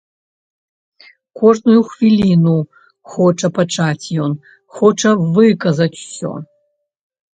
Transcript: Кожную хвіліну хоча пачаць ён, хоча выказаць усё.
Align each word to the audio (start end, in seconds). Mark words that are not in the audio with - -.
Кожную 1.41 1.81
хвіліну 1.89 2.55
хоча 3.15 3.47
пачаць 3.61 4.07
ён, 4.29 4.37
хоча 4.79 5.09
выказаць 5.37 5.95
усё. 6.03 6.31